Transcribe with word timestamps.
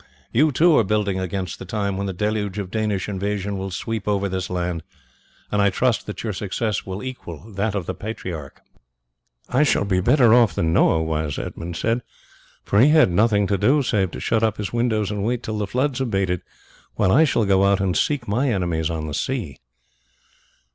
You, 0.31 0.51
too, 0.51 0.75
are 0.79 0.83
building 0.83 1.19
against 1.19 1.59
the 1.59 1.65
time 1.65 1.95
when 1.95 2.07
the 2.07 2.11
deluge 2.11 2.57
of 2.57 2.71
Danish 2.71 3.07
invasion 3.07 3.55
will 3.55 3.69
sweep 3.69 4.07
over 4.07 4.27
this 4.27 4.49
land, 4.49 4.81
and 5.51 5.61
I 5.61 5.69
trust 5.69 6.07
that 6.07 6.23
your 6.23 6.33
success 6.33 6.87
will 6.87 7.03
equal 7.03 7.51
that 7.53 7.75
of 7.75 7.85
the 7.85 7.93
patriarch." 7.93 8.63
"I 9.47 9.61
shall 9.61 9.85
be 9.85 10.01
better 10.01 10.33
off 10.33 10.55
than 10.55 10.73
Noah 10.73 11.03
was," 11.03 11.37
Edmund 11.37 11.75
said, 11.77 12.01
"for 12.63 12.79
he 12.79 12.89
had 12.89 13.11
nothing 13.11 13.45
to 13.45 13.59
do, 13.59 13.83
save 13.83 14.09
to 14.09 14.19
shut 14.19 14.41
up 14.41 14.57
his 14.57 14.73
windows 14.73 15.11
and 15.11 15.23
wait 15.23 15.43
till 15.43 15.59
the 15.59 15.67
floods 15.67 16.01
abated, 16.01 16.41
while 16.95 17.11
I 17.11 17.23
shall 17.23 17.45
go 17.45 17.63
out 17.63 17.79
and 17.79 17.95
seek 17.95 18.27
my 18.27 18.49
enemies 18.49 18.89
on 18.89 19.05
the 19.05 19.13
sea." 19.13 19.59